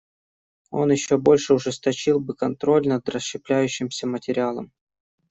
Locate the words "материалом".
4.07-4.71